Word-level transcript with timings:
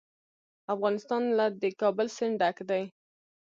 افغانستان 0.73 1.23
له 1.37 1.45
د 1.61 1.63
کابل 1.81 2.07
سیند 2.17 2.35
ډک 2.41 2.57
دی. 2.69 2.83